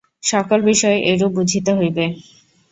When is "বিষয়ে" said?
0.69-0.97